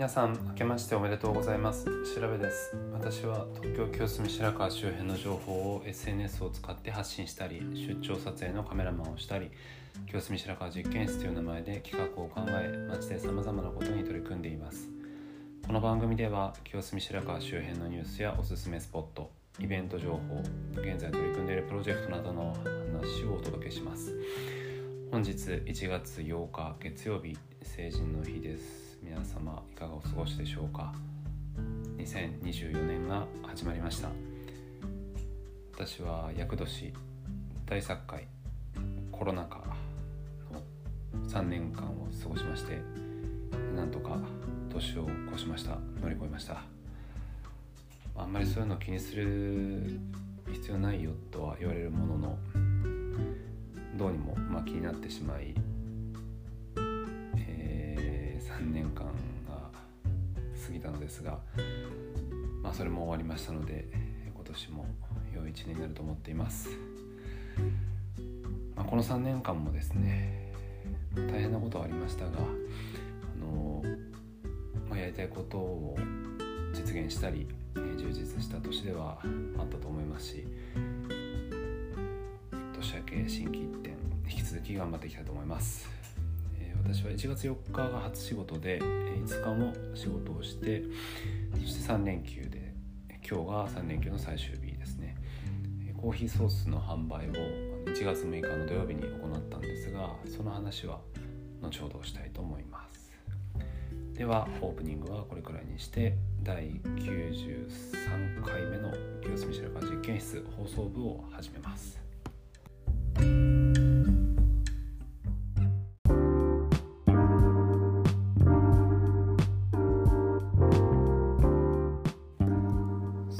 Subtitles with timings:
[0.00, 1.84] 皆さん明けましておめでとうございます。
[2.14, 2.74] 調べです。
[2.90, 9.50] 私は東京清澄白河周辺の情報を SNS を使って発信したり出張撮影のカメラマンをしたり
[10.08, 14.88] 清澄白河実験室という名前で企画を考え街でさまざまなことに取り組んでいます。
[15.66, 20.40] この番組では清澄白河周辺のニュースやおすすめスポットイベント情報
[20.80, 22.56] 現在取り組んでいるプロジェクトなどの
[22.90, 24.18] 話をお届けします。
[25.10, 28.79] 本日1月8日月曜日成人の日です。
[29.12, 30.94] 皆様いかがお過ごしでしょうか
[31.98, 34.08] ？2024年が始まりました。
[35.74, 36.94] 私は厄年
[37.66, 38.28] 大作会
[39.10, 39.64] コロナ禍
[40.52, 40.62] の
[41.28, 42.78] 3年間を過ごしまして
[43.74, 44.16] なんとか
[44.72, 45.76] 年を越しました。
[46.00, 46.62] 乗り越えました。
[48.14, 49.98] あんまりそういうの気にする
[50.52, 52.38] 必要ないよとは言われるものの
[53.96, 55.52] どうにも、まあ、気になってしまい、
[60.80, 61.38] 過ぎたのですが、
[62.62, 63.88] まあ、それも終わりましたので
[64.34, 64.86] 今年も
[65.34, 66.70] 良い1年になると思っています、
[68.74, 70.52] まあ、この3年間もですね
[71.14, 73.82] 大変なことはありましたがあの、
[74.88, 75.98] まあ、やりたいことを
[76.72, 79.18] 実現したり充実した年では
[79.58, 80.46] あったと思いますし
[82.74, 83.90] 年明け心機一転
[84.28, 85.99] 引き続き頑張っていきたいと思います、
[86.92, 90.82] 私は1月4日が初仕事で5日も仕事をして
[91.52, 92.74] そして3連休で
[93.08, 95.14] 今日が3連休の最終日ですね。
[96.02, 97.32] コーヒーソースの販売を
[97.86, 100.98] 1月6日の土曜日に行ったんですがその話は
[101.62, 103.12] 後ほどしたいと思います。
[104.14, 111.99] ではオープニングはこれくらいにして第93回目の清澄白河実験室放送部を始めます。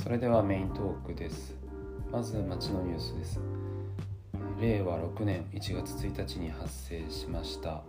[0.02, 1.54] それではメイントークです。
[2.10, 3.38] まず町のニュースです。
[4.58, 7.82] 令和6年1月1日に発生しました。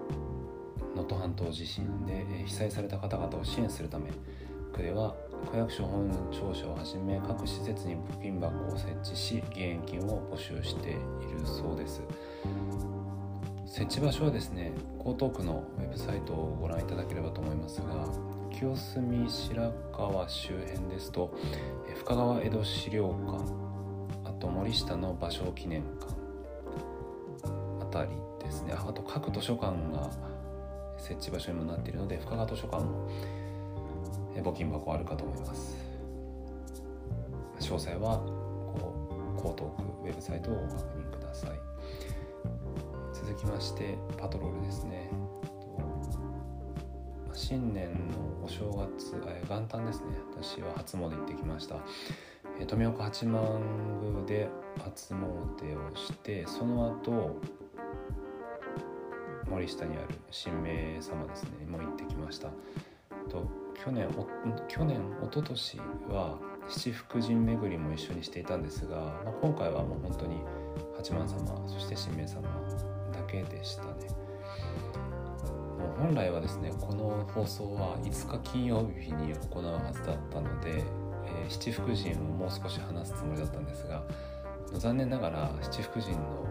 [0.93, 4.11] 能登半島地震で被災された方々を支援するため
[4.73, 5.15] 区では
[5.49, 10.99] 区役所本庁舎をはじめ各施設に募金箱を設置し義援金を募集している
[11.45, 12.01] そうです。
[13.65, 17.85] 設置場所はですね江東区のウェブサイトをご覧いただければと思いますが
[18.51, 21.33] 清澄白河周辺ですと
[21.95, 23.43] 深川江戸資料館
[24.23, 26.13] あと森下の芭蕉記念館
[27.81, 28.73] あたりですね。
[28.73, 30.09] あと各図書館が
[30.97, 33.09] 設置場所にもなっているので深川図書館も
[34.35, 35.75] 募金箱あるかと思います。
[37.59, 38.93] 詳細はこ
[39.35, 41.51] う江東区ウェブサイトをご確認ください。
[43.13, 45.09] 続きましてパトロールですね。
[47.51, 48.63] 新年のお正
[48.95, 49.13] 月
[49.49, 50.15] 元旦ですね。
[50.31, 51.75] 私は初詣行ってきました。
[52.65, 53.59] 富岡八幡
[54.01, 54.49] 宮で
[54.81, 57.41] 初詣をしてその後
[59.49, 62.47] 森下にある神明様ですねも行ってきました。
[63.29, 63.45] と
[63.83, 64.07] 去年
[64.69, 66.37] 去年一昨年は
[66.69, 70.37] 七福神巡りも一緒にしていたんですが、まあ、今回はもう本当に
[70.95, 72.43] 八幡様そして神明様
[73.11, 74.20] だけでしたね。
[76.01, 80.83] 本来はですねこの放送は5日金曜日に行うはずだったので、
[81.25, 84.03] えー、七福神をもう少し話すつもりだったんですが
[84.73, 86.43] 残念ながら七福神の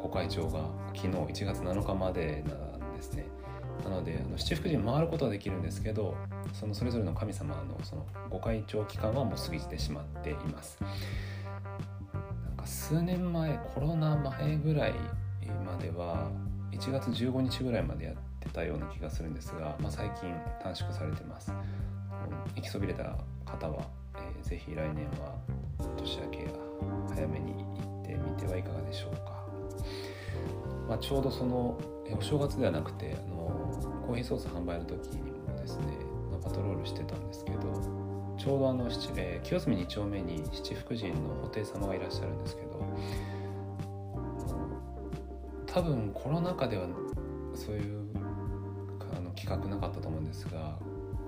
[0.00, 0.60] ご会長が
[0.94, 3.26] 昨日1月7日までなんですね。
[3.84, 6.14] なのであの七福神回ることはできるんですけど
[6.54, 10.78] そのそれぞれの神様のそのご会長期間はもう過ぎてしまっています。
[10.82, 14.94] なんか数年前コロナ前ぐらい
[15.66, 16.30] までは
[16.72, 20.32] 1月15日ぐらいまでやってってたような気がするんですが、まあ、最近
[20.62, 21.52] 短縮されてます。
[22.54, 25.34] 行きそびれた方は、えー、ぜひ来年は
[25.96, 26.48] 年明け
[27.14, 29.44] 早めに行ってみてはいかがでしょうか、
[30.88, 33.36] まあ、ちょうどそのえお正月ではなくてあの
[34.06, 35.84] コーヒーソース販売の時にもですね、
[36.30, 37.58] まあ、パトロールしてたんですけど
[38.38, 41.16] ちょうどあの、えー、清澄2丁目に七福神の
[41.52, 42.84] 布袋様がいらっしゃるんですけど
[45.66, 46.86] 多分コロナ禍では
[47.54, 48.03] そういう
[49.44, 50.78] 企画なかったと思うんですが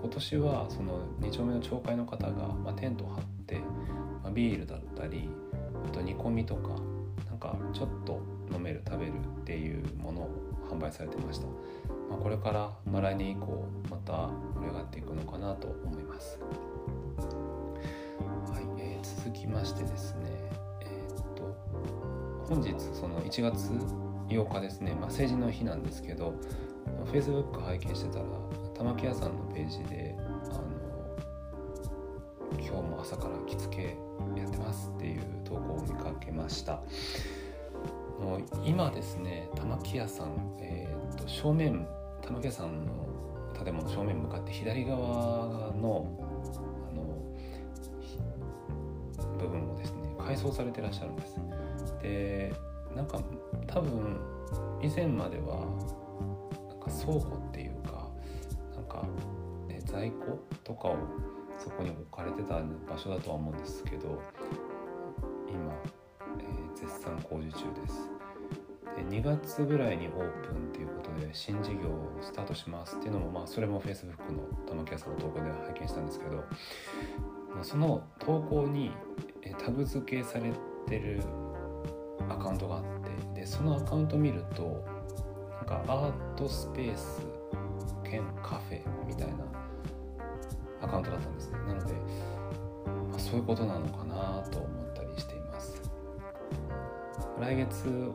[0.00, 3.60] 今年はその2丁目の町会の方が、ま、テントを張って、
[4.24, 5.28] ま、ビールだったり
[5.86, 6.70] あと煮込みとか
[7.28, 8.22] なんかちょっと
[8.54, 10.30] 飲める食べるっていうものを
[10.70, 11.46] 販売されてました、
[12.08, 14.12] まあ、これから、ま、来年以降また
[14.54, 16.38] 盛り上がっていくのかなと思います。
[18.50, 20.20] はい、えー、続きましてですね
[20.80, 21.56] えー、っと
[22.48, 23.70] 本日その1月
[24.28, 26.34] 8日ですね、まあ、成人の日なんですけど
[27.12, 28.24] Facebook 拝見してたら
[28.74, 30.16] 玉木屋さんのページで
[32.52, 33.82] 今日も朝から着付け
[34.38, 36.82] やってますっていう投稿を見かけました。
[38.20, 41.86] もう今ですね玉木屋さん、えーと、正面
[42.22, 42.92] 玉木屋さんの
[43.62, 44.98] 建物正面向かって左側
[45.74, 46.06] の
[46.90, 47.04] あの
[49.38, 51.36] 部分をですね改装されてらっしゃるんです。
[52.02, 52.54] で
[52.94, 53.20] なんか
[53.66, 54.18] 多分
[54.82, 55.66] 以前までは
[56.86, 58.08] か倉庫っていうか
[58.74, 59.02] なんか、
[59.68, 60.96] ね、在庫とかを
[61.58, 64.20] そこに置かれてた場所だとは思うんですけど
[65.48, 65.72] 今、
[66.38, 68.10] えー、絶賛工事中です。
[68.96, 70.12] で2月ぐらいにオー
[70.42, 76.44] プンっていうことで新事業をスタートしますっていうのも、まあ、それも Facebook の玉木屋さんの投稿で拝見したんですけど
[77.62, 78.92] その投稿に
[79.58, 80.50] タグ付けされ
[80.86, 81.22] てる
[82.28, 82.84] アカウントがあっ
[83.34, 84.84] てでそのアカウント見ると
[85.56, 87.22] なんかアートスペース
[88.04, 89.34] 兼カフェみたいな
[90.80, 91.58] アカウントだったんですね。
[91.66, 91.94] なので、
[93.10, 95.82] まあ、そういうことなのかなと思ったりしています。
[97.40, 98.12] 来月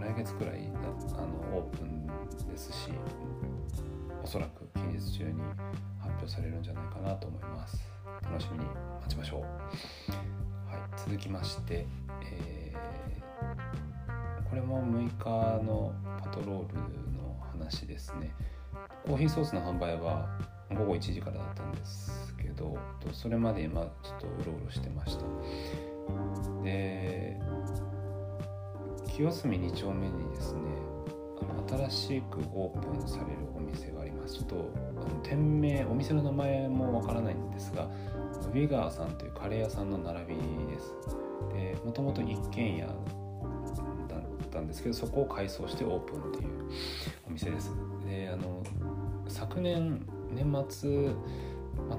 [0.00, 0.70] 来月くらい
[1.14, 2.06] あのオープン
[2.48, 2.90] ですし
[4.22, 5.42] おそらく近日中に
[6.00, 7.78] 発表されるんじゃないかなと思います。
[8.22, 8.64] 楽しみに
[9.00, 9.46] 待ちましょう、は
[10.76, 11.86] い、続きまして、
[12.22, 12.57] えー、
[14.48, 15.92] これも6日の
[16.22, 16.74] パトロール
[17.12, 18.34] の話ですね。
[19.04, 20.28] コーヒーソースの販売は
[20.70, 22.76] 午後1時からだったんですけど
[23.12, 25.24] それまで今ちょっとうろうろしてました。
[26.62, 27.38] で
[29.06, 30.60] 清澄2丁目にですね
[31.68, 34.34] 新しくオープンされるお店があります。
[34.34, 40.36] ちょっとあの店名お店の名前もわからないんですがウィガーさんというカレー屋さんの並び
[40.66, 40.94] です。
[41.52, 42.86] でもともと一軒家
[44.68, 46.50] ですけどそこを改装してオープンっていう
[47.26, 47.72] お店です。
[48.06, 48.62] であの
[49.26, 51.10] 昨年年末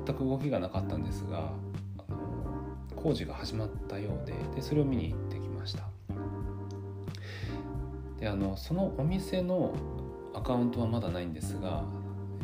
[0.06, 1.51] 全く動きがなかったんですが
[1.98, 2.18] あの
[2.95, 5.83] 工事が始まったようででそれを見に行ってきました。
[8.19, 9.74] であのそのお店の
[10.33, 11.83] アカウントはまだないんですが、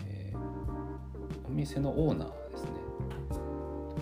[0.07, 2.69] えー、お店のオーナーですね。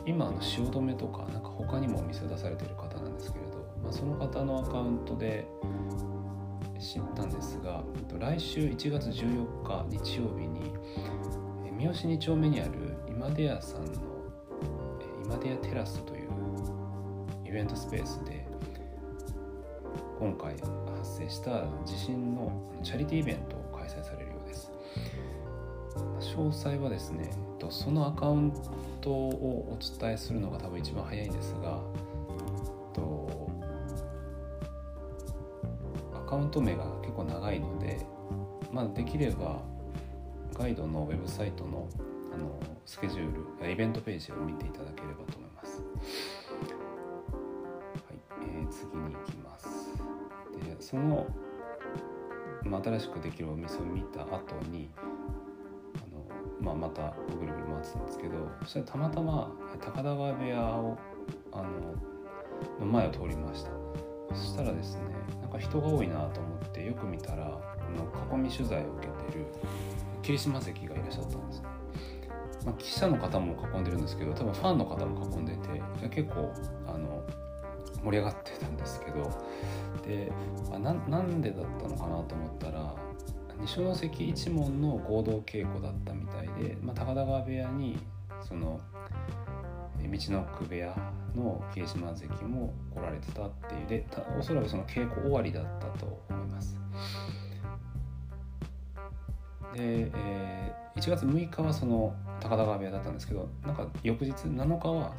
[0.05, 5.47] 今の汐留とかなんか他にもお店を出されてる方なんですけれど、まあ、その方のアカウントで
[6.83, 7.81] 知ったんですが
[8.19, 10.73] 来週1月14日日曜日に
[11.77, 12.71] 三好2丁目にある
[13.07, 13.91] 今出屋さんの
[15.23, 16.29] 今出屋テラスという
[17.47, 18.45] イベントスペースで
[20.19, 20.55] 今回
[20.97, 22.51] 発生した地震の
[22.83, 24.71] チャリティーイベントを開催されるようです。
[26.35, 27.31] 詳細はですね
[27.69, 28.53] そのアカウン
[28.99, 31.79] トをお伝えするのが多分一番早いんですが
[36.53, 38.05] アカウント名が結構長いので、
[38.71, 39.59] まあ、できれば
[40.53, 41.89] ガイドのウェブサイトの
[42.31, 43.33] あのスケジュー
[43.63, 45.81] ルイベントページを見ていただければと思います。
[45.81, 45.87] は
[48.13, 49.93] いえー、次に行きます。
[50.65, 51.25] でその、
[52.63, 54.89] まあ、新しくできるお店を見た後に
[55.95, 55.99] あ
[56.63, 60.97] の、まあ、またぐるぐる回ってたんですけどそしたらたまたま高田川部屋を
[61.51, 61.69] あの
[62.79, 63.82] の前を通りました
[64.33, 65.01] そしたらですね
[65.41, 69.45] なんか人が多いなと思ってよく見たらこの囲み取材を受けてる
[70.21, 71.63] 霧島関がいらっしゃったんです、
[72.65, 76.51] まあ、記者の方も囲んでるんですけど多分ファンの方も囲んでて結構
[76.87, 77.23] あの
[78.03, 79.29] 盛り上がってたんですけど
[80.05, 80.31] で
[80.73, 82.95] あなんでだったのかなと思ったら
[83.59, 87.97] 二所関一門の合同稽古だったみたいで、まあ、高田川部屋に
[88.41, 88.79] その
[90.09, 90.95] 道の奥部屋
[91.35, 94.05] の霧島関も来られてたっていうで
[94.39, 96.77] おそらくその稽古終わりだったと思います。
[99.73, 105.13] で、えー、1月6日はその高田川部屋だったんですけどなんか翌日7日は、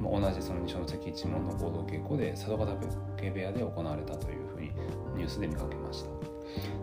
[0.00, 2.64] まあ、同じその二所ノ関一門の合同稽古で佐渡ヶ
[3.16, 4.70] 嶽部屋で行われたというふうに
[5.16, 6.10] ニュースで見かけました。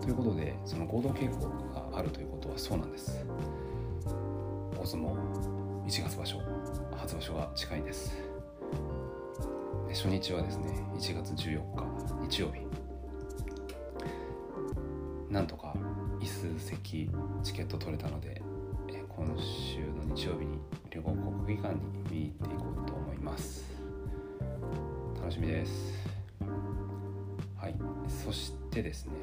[0.01, 1.42] ということでその合同稽古
[1.74, 3.25] があるということはそうなんです。
[4.80, 5.16] 大相撲
[5.86, 6.57] 1月場所
[6.98, 8.18] 初場所が近いです。
[9.89, 11.86] 初日はですね1月14日
[12.27, 12.68] 日曜日。
[15.30, 15.74] なんとか
[16.20, 17.10] 椅子席
[17.44, 18.42] チケット取れたので、
[19.10, 23.66] 今週の日曜日に旅行国技館に見に行っていこうと思います。
[25.20, 25.94] 楽しみです。
[27.58, 27.75] はい。
[28.08, 29.13] そしてですね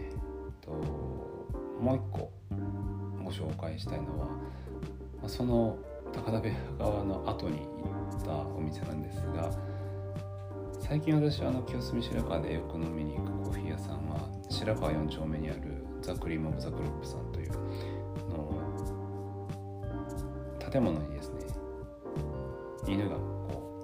[0.60, 2.30] ともう一個
[3.24, 4.28] ご紹介したいのは、
[5.26, 5.78] その
[6.14, 7.64] 高田部屋側の後に行
[8.22, 9.50] ったお店なんですが
[10.80, 17.58] 最近私はあの清澄白河でよく飲みに行くコーヒー屋さんは白河4丁目にあるザ・クリーム・オブ・ザ・クロップさんというの
[20.70, 21.40] 建物にですね
[22.86, 23.82] 犬がこ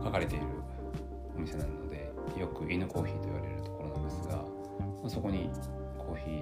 [0.00, 0.46] う書かれている
[1.36, 4.44] お店なのでよく犬コーヒーと言われるところなんですが、
[5.08, 5.50] そこに
[5.98, 6.34] コーヒー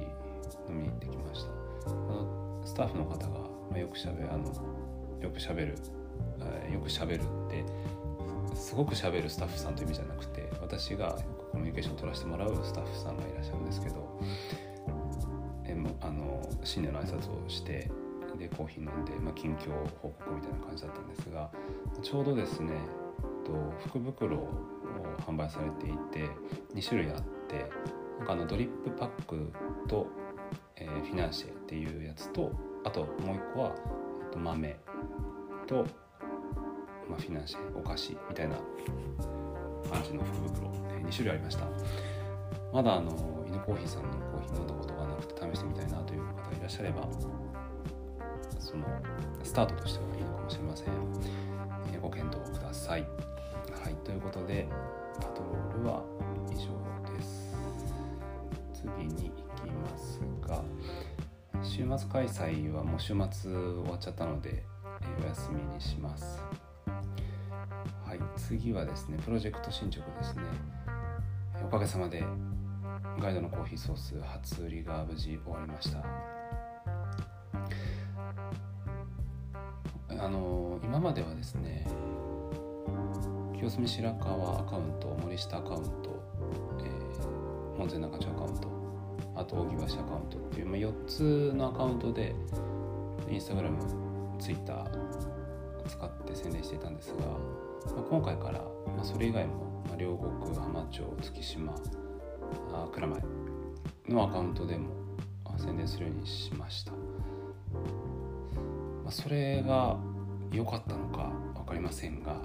[0.68, 1.90] 飲みに行ってきました。
[1.90, 4.52] あのスタッフの方が、まあ、よくしゃべあの
[5.20, 5.74] よくしゃべる
[6.72, 7.64] よくしゃべるって
[8.54, 11.18] すごくしゃべるスタッフさんという意味じゃなくて私が
[11.52, 14.20] コミュニケーションを取らせてもらうスタッフさんがいらっしゃるんですけど
[15.64, 17.90] えもあの新年の挨拶をして
[18.38, 21.50] でコーヒー飲んで、まあ、近況報告みたいな感じだったんですが
[22.02, 22.72] ちょうどですね
[23.44, 23.52] と
[23.86, 24.48] 福袋を
[25.26, 26.30] 販売されていて
[26.74, 27.70] 2種類あって
[28.18, 29.52] なんかあのドリップパック
[29.88, 30.06] と、
[30.76, 32.52] えー、フィナンシェっていうやつと
[32.84, 33.74] あともう1個は、
[34.22, 34.76] えっと、豆
[35.66, 35.86] と、
[37.08, 38.56] まあ、フィナンシェお菓子みたいな
[39.90, 41.64] 感じの福袋、え、2種類ありました。
[42.72, 43.10] まだあの
[43.46, 47.08] 犬コーヒーさんのコーヒー飲んだことがなくて試してみたいなという方いらっしゃれば
[48.60, 48.86] その
[49.42, 50.86] スタートとしてはいいのかもしれません、
[51.92, 53.02] えー、ご検討ください。
[53.82, 54.68] はいということで
[55.16, 56.04] パトロールは
[56.52, 57.50] 以上です。
[58.72, 60.62] 次に行きますが
[61.70, 64.64] 週末開催はもう週末終わっちゃったので、
[65.00, 66.42] え、お休みにします。
[68.04, 70.42] はい次はですねプロジェクト進捗ですね。
[71.64, 72.24] おかげさまで
[73.20, 76.04] ガイドのコーヒーソース初売りが無事終わりました。
[80.08, 81.86] あの今まではですね
[83.54, 86.20] 清澄白河アカウント森下アカウント、
[86.80, 88.79] えー、門前仲町アカウント
[89.40, 92.34] あと大木橋アカウントっていう、まあ、4つのアカウントで
[93.30, 93.78] インスタグラム
[94.38, 94.90] ツイッター
[95.88, 97.26] 使って宣伝していたんですが、
[97.94, 98.60] まあ、今回から、
[98.94, 101.74] まあ、それ以外も、まあ、両国浜町月島
[102.72, 103.20] あ蔵前
[104.08, 105.00] のアカウントでも
[105.60, 106.98] 宣伝するようにしました、ま
[109.08, 109.98] あ、それが
[110.52, 112.36] 良かったのか分かりませんがあ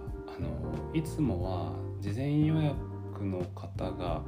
[0.41, 0.49] の
[0.93, 4.21] いつもは事前予約の方が、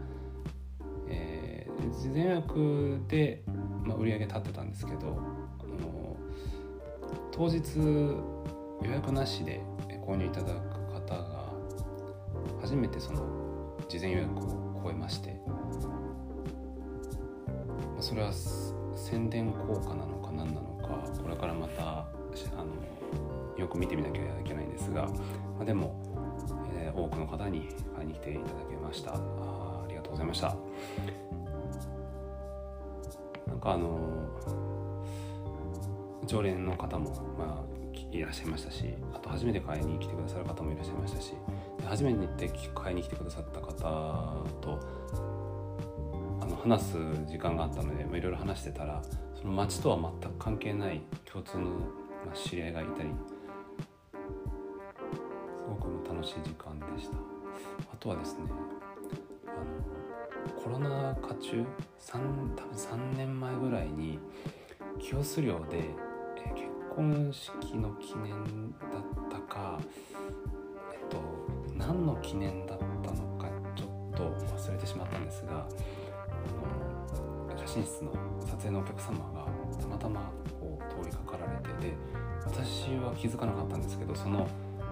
[1.99, 3.43] 事前予約で、
[3.83, 5.17] まあ、売り上げ立ってたんですけど
[5.59, 6.17] あの
[7.31, 7.77] 当日
[8.83, 9.61] 予約なしで
[10.05, 11.51] 購入いただく方が
[12.61, 15.39] 初めてその事前予約を超えまして
[17.99, 18.31] それは
[18.95, 20.87] 宣伝効果なのか何なのか
[21.21, 22.05] これからまたあ
[22.63, 22.97] の
[23.57, 25.99] よく見てみなきゃいけないんですが、まあ、でも、
[26.75, 29.13] えー、多くの方に買いに来ていただけました。
[29.15, 30.55] あありがとうございました。
[33.67, 33.99] あの
[36.25, 41.33] 常連の方も、まあ、いらっしゃいましたしあと初めて買いに来てくださる方もいらっしゃいましたし
[41.85, 43.73] 初めて買いに来てくださった方
[44.61, 44.79] と
[46.41, 46.97] あの話す
[47.29, 49.01] 時間があったのでいろいろ話してたら
[49.35, 51.77] その町とは全く関係ない共通の、ま
[52.33, 53.09] あ、知り合いがいたり
[54.95, 57.17] すごく楽しい時間でした。
[57.91, 58.45] あとはですね
[60.55, 61.65] コロナ禍中
[61.99, 64.19] ？3多分3年前ぐらいに
[64.99, 65.79] 清須寮で、
[66.37, 69.79] え結婚式の記念だったか
[70.91, 71.21] えっと
[71.75, 75.67] 何の記念だったのかちょっと忘れてしまったんですが
[77.57, 78.11] 写真室の
[78.45, 79.47] 撮影のお客様が
[79.79, 81.93] たまたまこう通りかかられてで
[82.45, 84.47] 私は気づかなかったんですけどその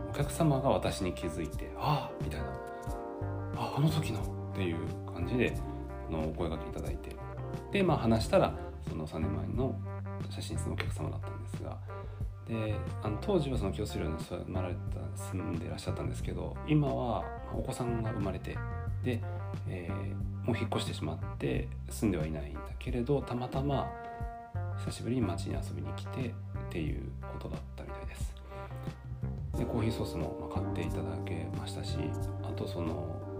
[0.10, 2.48] お客様が私に気づいて「ああ!」みたいな
[3.58, 4.20] 「ああの時の!」
[4.56, 4.78] っていう
[5.14, 5.54] 感じで
[6.08, 7.14] あのお声がけいただいて
[7.74, 8.58] でまあ話したら
[8.88, 9.76] その3年前の
[10.30, 11.78] 写真室のお客様だったんですが
[12.48, 18.58] であの当時はその清水寮に住まられた住んでいらっしゃったんですけど今はお子さんが生まれて
[19.04, 19.22] で、
[19.68, 23.92] えー、もう引っ越してしまって住んではいないんだけれどたまたま
[24.86, 26.34] 久しぶりに町に遊びに来てっ
[26.70, 27.02] ていう
[27.34, 28.34] ことだったみたいです。
[29.58, 31.98] でコーヒーソースも買っていただけましたし
[32.44, 33.35] あとその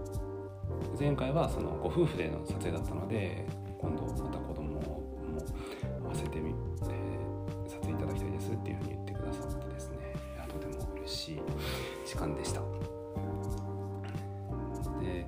[0.98, 3.46] 前回はそのご夫婦での撮影だったので
[3.78, 5.02] 今度また子供も
[6.04, 6.54] 合わせてみ、
[6.90, 10.14] えー、撮影いただきたいですっていうふうに言ってくださってですね
[10.48, 11.40] とても嬉しい
[12.06, 12.60] 時間でした。
[15.00, 15.26] で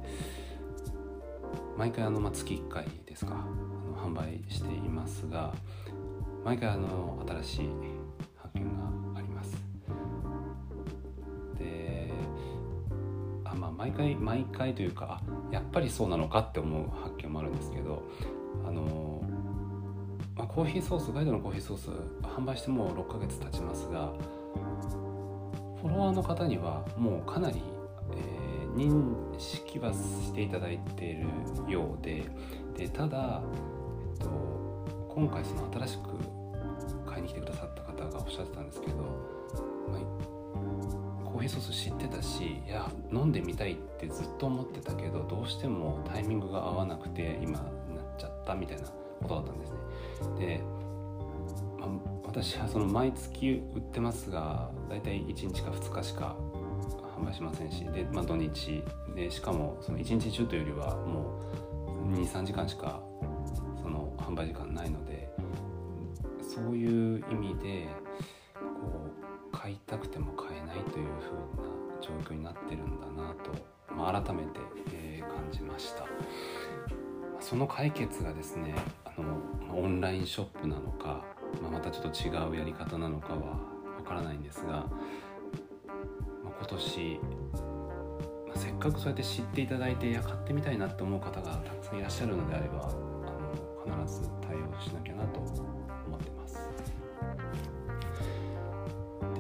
[1.77, 5.55] 毎回あの、まあ、月1回ですかあの販売していますが
[6.45, 7.98] 毎回あの新しい
[13.69, 18.03] まあ毎回毎回というかあやっぱりそうなのかって思う発見もあるんですけど
[18.67, 19.23] あの、
[20.37, 21.89] まあ、コーヒーソースガイドのコーヒーソース
[22.23, 24.13] 販売してもう6ヶ月経ちますが
[25.81, 27.63] フォロワーの方にはもうかなり、
[28.13, 31.27] えー、認識はしていただいている
[31.69, 32.25] ようで
[32.77, 33.43] でただ、
[34.13, 34.27] えっと、
[35.09, 36.39] 今回その新しく
[37.09, 38.95] 買いに来てくださった方がおっしゃってたんですけど、
[39.89, 40.98] まあ、
[41.39, 47.65] コーヒーソース知ってたしいや飲んでみたいってずっと思ってたけどどうしてもタイミングが合わなくて今なっ
[48.19, 48.89] ちゃったみたいな
[49.23, 49.77] ことだったんですね。
[50.41, 50.61] で、
[51.79, 51.91] まあ、
[52.25, 56.35] 私はその毎月売ってますが大体1日か2日しか
[57.17, 58.83] 販売しませんしで、まあ、土日。
[59.15, 61.41] でしかもその1日中というよりはも
[62.05, 63.01] う23時間しか
[63.81, 65.29] その販売時間ないので
[66.41, 67.89] そういう意味で
[68.55, 69.07] こ
[69.53, 71.69] う買いたくても買えないという風な
[72.01, 73.51] 状況になってるんだなと、
[73.95, 74.61] まあ、改めて、
[74.93, 76.05] えー、感じました。
[77.41, 81.25] その解決がですねあのオンラインショップなのか、
[81.63, 83.39] まあ、またちょっと違うやり方なのかは
[83.97, 84.91] わからないんですが、ま
[86.47, 87.21] あ、今年、
[88.49, 92.93] まあ、せっかくそうやって知っていただいていや買ってみたいなって思う方がたくさんいらっしゃるのであればあ
[93.95, 95.49] の必ず対応しなきゃなと思
[96.17, 96.69] ってます。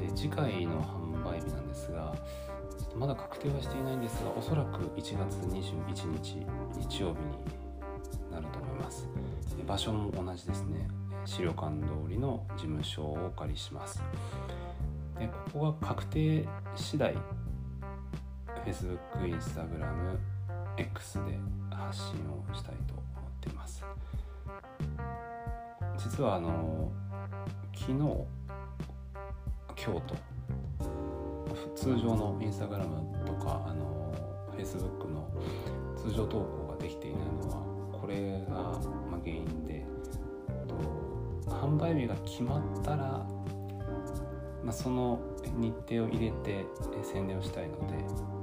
[0.00, 1.07] で次回の販
[2.98, 6.44] まだ確定はしていないんですがおそらく1月21日
[6.76, 9.08] 日曜日になると思います。
[9.66, 10.88] 場所も同じですね。
[11.24, 14.02] 資料館通りの事務所をお借りします。
[15.18, 17.14] でここが確定次第
[18.64, 20.18] Facebook、Instagram、
[20.76, 21.38] X で
[21.70, 23.84] 発信をしたいと思っています。
[25.98, 26.90] 実はあの
[27.74, 28.26] 昨日今
[29.76, 30.16] 日と
[31.74, 34.14] 通常のインスタグラムとかあの
[34.56, 35.28] Facebook の
[35.96, 37.68] 通常投稿ができていないのは
[38.00, 38.78] これが、
[39.10, 39.84] ま原因で
[40.66, 43.26] と販売日が決まったら、
[44.62, 45.20] まあ、その
[45.56, 46.64] 日程を入れて
[47.02, 48.38] 宣伝をしたいので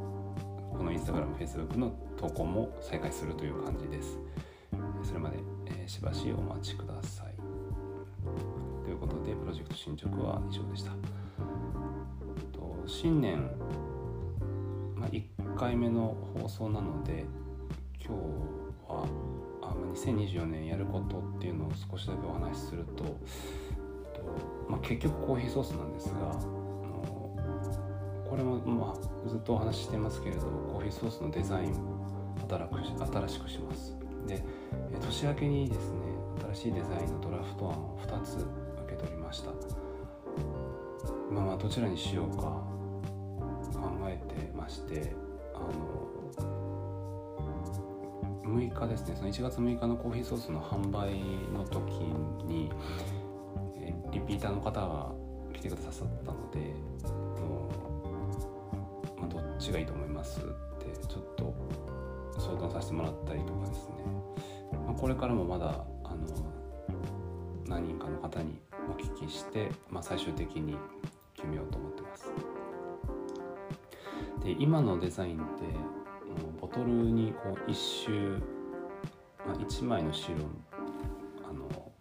[0.77, 4.19] このインスタグラム、フェイスブックの投稿も再開するという感じです。
[5.03, 7.33] それまで、えー、しばしお待ちください。
[8.83, 10.91] ということで、プロジェクト進捗は以上でした。
[12.87, 13.49] 新年、
[14.95, 17.25] まあ、1回目の放送なので、
[17.99, 18.21] 今日
[18.87, 19.07] は
[19.63, 23.03] あ2024年やることっていうのを少しだけお話しすると、
[24.69, 26.31] まあ、結局コーヒーソースなんですが
[28.29, 31.73] これも、まあ、ずっとお話ししてますけれどコーヒーソースのデザイン
[32.47, 33.97] 新しくします。
[34.27, 34.43] で
[35.01, 35.99] 年明けにですね
[36.53, 38.45] 新しいデザインのドラフト案を2つ受
[38.89, 39.84] け取りました。
[41.31, 45.13] まあまあどちらにしようか考えてまして
[45.53, 46.05] あの
[48.43, 49.15] 6日ですね。
[49.15, 51.19] その1月6日のコーヒーソースの販売
[51.51, 51.89] の時
[52.45, 52.71] に、
[54.11, 55.11] リピーターの方が
[55.53, 57.69] 来てくださったのでの
[59.17, 61.53] まあ、どっちがいいと思いますってちょっと
[62.39, 63.95] 相談させてもらったりとかですね、
[64.85, 66.25] まあ、これからもまだあの
[67.67, 68.59] 何人かの方に
[68.89, 70.77] お聞きして、まあ、最終的に
[71.45, 72.31] 決めようと思ってます。
[74.43, 75.63] で今のデザインって
[76.59, 78.41] ボトルにこう一周、
[79.45, 80.47] まあ、1枚のシールを
[81.49, 81.91] あの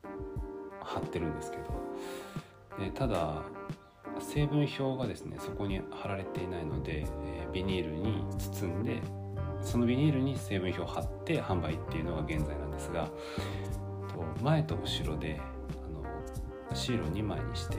[0.82, 1.64] 貼ってるんですけど
[2.84, 3.42] でただ
[4.20, 9.00] 成分表がですねそこに貼られていないので、えー、ビニールに包んで
[9.60, 13.10] そのビニールに成分表を貼って販売っていうのが現在なんですが
[14.42, 17.76] 前と後ろであのシールを2枚にして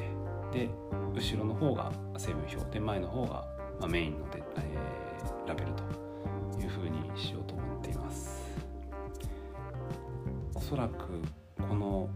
[0.51, 0.69] で
[1.15, 3.45] 後ろの方が成分表で前の方が、
[3.79, 8.43] まあ、メインので、えー、ラベルというふうにしようと思っています。
[10.53, 11.21] おそらく
[11.67, 12.09] この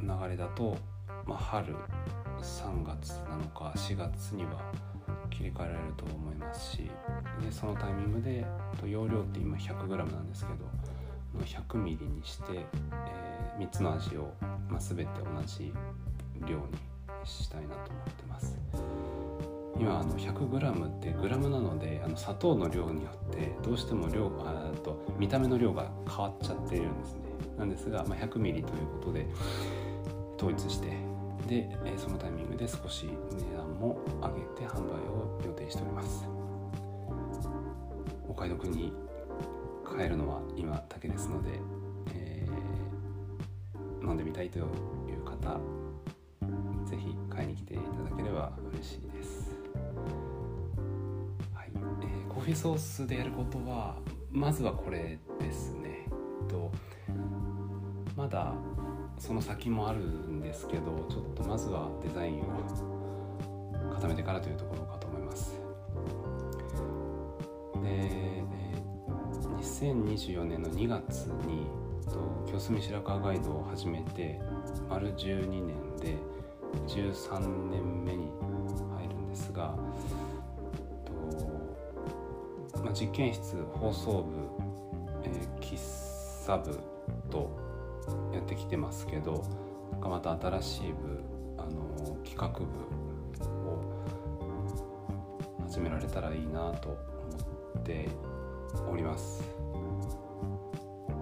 [0.00, 0.76] 流れだと、
[1.26, 1.74] まあ、春
[2.40, 4.72] 3月なのか4月には
[5.30, 6.90] 切り替えられると思いますし
[7.40, 8.44] でそのタイミングで
[8.86, 14.32] 容量って今 100g なんですけど 100ml にして、えー、3つの味を、
[14.68, 15.72] まあ、全て同じ
[16.46, 16.64] 量に
[17.24, 18.56] したいなと思ってます。
[19.78, 27.20] 今あの 100g ってグラムなのであの砂糖の量によってどうしても量あと見た目の量が変わっちゃっているんですね
[27.56, 29.26] なんですが、まあ、100ミリということで
[30.36, 30.88] 統一して
[31.46, 36.26] でそのタイミングで少し値段も上げて販売を予定しております
[38.28, 38.92] お買い得に
[39.84, 41.60] 買えるのは今だけですので、
[42.12, 42.46] え、
[44.02, 44.64] 飲んでみたいという
[45.24, 45.58] 方
[46.88, 49.50] ぜひ買いに来ていただければ嬉しいです。
[51.52, 51.70] はい。
[51.74, 53.96] えーコーヒーソースでやることは
[54.30, 56.06] まずはこれですね。
[56.06, 56.70] えっと
[58.16, 58.54] まだ
[59.18, 62.44] その先もあるんですけどちょっとまずはデザインを
[63.94, 65.60] 固めてからというところかと思います。
[67.82, 68.44] で
[69.58, 71.66] 2024年の2月に
[72.46, 74.40] 清澄白河ガイドを始めて
[74.88, 76.16] 丸12年で
[76.86, 78.30] 13年目に
[78.96, 79.76] 入るんですが
[82.82, 84.34] まあ、実験室放送部、
[85.24, 85.76] えー、喫
[86.46, 86.78] 茶部
[87.30, 87.50] と
[88.32, 89.44] やってきてますけど
[90.00, 91.20] また新しい部
[91.58, 92.64] あの企画部
[93.68, 93.82] を
[95.66, 96.98] 始められたらいいなと思
[97.80, 98.08] って
[98.90, 99.42] おります。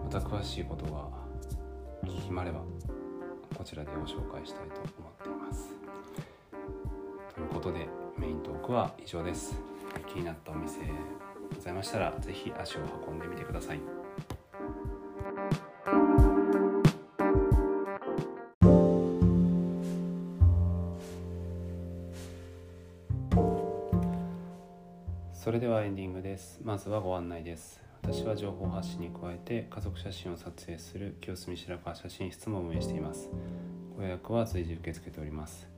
[0.05, 1.09] また詳しいことが
[2.05, 2.61] 決まれば。
[3.67, 5.75] ちらでご紹介したいと思っています。
[7.35, 9.57] ということでメイントークは以上です。
[10.07, 10.79] 気になったお店
[11.53, 13.81] ございましたら是非足を運んでみてください。
[25.33, 26.61] それではエンディングです。
[26.63, 27.86] まずはご案内です。
[28.09, 33.29] 私は情報発信に加えて家族写真を撮影する清澄白河写真室も運営しています。
[33.97, 35.69] ご予約は随時受け付けております。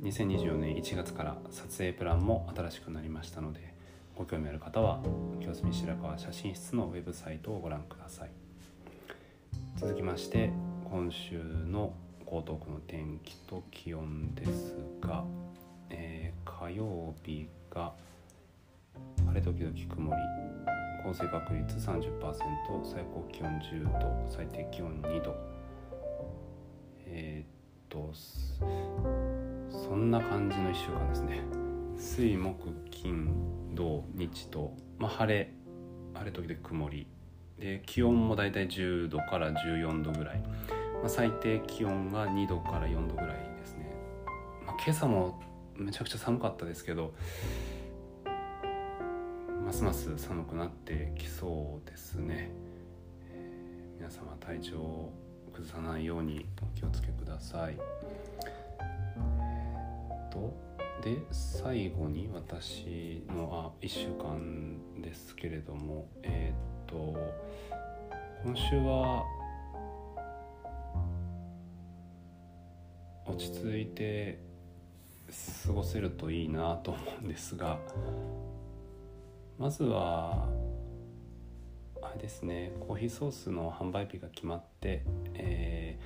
[0.00, 3.74] 2024年1月から撮影プランも新しくなりましたので
[4.14, 5.02] ご興味ある方は
[5.38, 8.30] 清澄白河写真室のウェブサイトをご覧ください。
[9.76, 10.50] 続きまして
[10.90, 15.24] 今週の江東区の天気と気温ですが、
[15.90, 17.92] えー、火曜日が
[19.26, 20.85] 晴れ時々曇り。
[21.06, 22.02] 降水確率30%
[22.82, 25.36] 最高気温10度最低気温2度。
[27.06, 27.46] えー、っ
[27.88, 28.12] と
[29.70, 31.42] そんな感じの1週間ですね。
[31.96, 33.30] 水木金
[33.74, 35.52] 土日と、まあ、晴れ
[36.14, 37.06] 晴れ時々曇り。
[37.56, 43.90] で気温もだいたい10度から14度ぐらい、まあ、最低気温が2度から4度ぐらいですね、
[44.66, 45.40] まあ、今朝も
[45.74, 47.14] めちゃくちゃ寒かったですけど
[49.66, 52.52] ますます寒くなってきそうですね、
[53.28, 55.12] えー、皆様体調を
[55.52, 57.76] 崩さないようにお気をつけください。
[58.80, 58.84] え、
[60.28, 60.54] っと
[61.02, 67.18] で最後に私のあ1週間ですけれどもえー、っと
[68.44, 69.24] 今週は
[73.26, 74.38] 落ち着いて
[75.66, 77.80] 過ごせるといいなと思うんですが
[79.58, 80.46] まずは
[82.02, 85.02] あれですねコーヒーソースの販売日が決まって、
[85.34, 85.98] え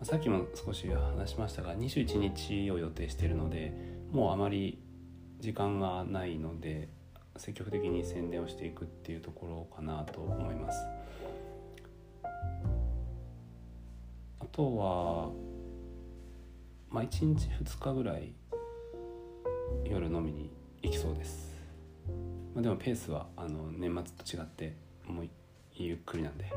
[0.00, 3.72] ー、さっきも少し話しましたが21日を予定しているので
[4.12, 4.78] もうあまり
[5.40, 6.88] 時間がないので
[7.36, 10.86] 積極的に宣伝をしていくっていうところかなと思います。
[14.38, 15.30] あとは
[16.90, 18.34] まあ1日2日ぐらい
[19.86, 20.50] 夜飲みに
[20.82, 21.51] 行きそうです。
[22.54, 25.28] まあ、でもペースはあの年末と違ってもう
[25.74, 26.52] ゆっくりなんで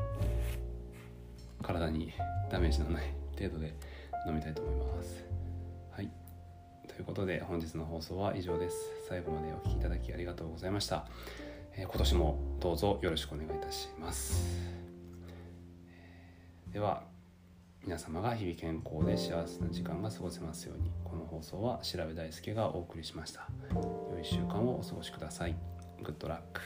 [1.62, 2.12] 体に
[2.50, 3.74] ダメージのない程度で
[4.28, 5.24] 飲みたいと思います。
[5.90, 6.10] はい。
[6.86, 8.76] ということで本日の放送は以上です。
[9.08, 11.06] 最後までお聴きいただきありがとうございました、
[11.74, 14.58] えー、今年もどうぞよろしくお願いいたします、
[16.72, 17.04] では
[17.84, 23.48] 皆様が日々健康で幸せな時間が過ごせますようにこの放送は調べ大輔がお送りしました。
[24.12, 25.75] 良い週間をお過ごしください。
[26.02, 26.60] グッドラック